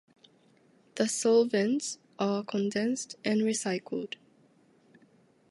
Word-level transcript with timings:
The 0.95 1.07
solvents 1.07 1.99
are 2.17 2.43
condensed 2.43 3.17
and 3.23 3.41
recycled. 3.41 4.15